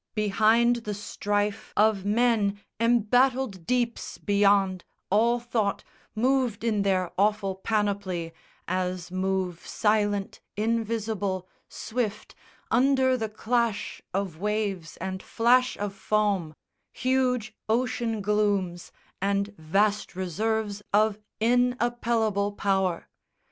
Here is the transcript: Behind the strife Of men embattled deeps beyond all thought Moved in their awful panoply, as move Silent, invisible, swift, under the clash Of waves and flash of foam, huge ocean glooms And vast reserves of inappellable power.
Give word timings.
Behind 0.15 0.77
the 0.77 0.95
strife 0.95 1.73
Of 1.77 2.05
men 2.05 2.59
embattled 2.79 3.67
deeps 3.67 4.17
beyond 4.17 4.83
all 5.11 5.39
thought 5.39 5.83
Moved 6.15 6.63
in 6.63 6.81
their 6.81 7.11
awful 7.19 7.53
panoply, 7.53 8.33
as 8.67 9.11
move 9.11 9.63
Silent, 9.67 10.41
invisible, 10.57 11.47
swift, 11.69 12.33
under 12.71 13.15
the 13.15 13.29
clash 13.29 14.01
Of 14.11 14.39
waves 14.39 14.97
and 14.97 15.21
flash 15.21 15.77
of 15.77 15.93
foam, 15.93 16.55
huge 16.91 17.53
ocean 17.69 18.21
glooms 18.21 18.91
And 19.21 19.53
vast 19.59 20.15
reserves 20.15 20.81
of 20.91 21.19
inappellable 21.39 22.53
power. 22.57 23.07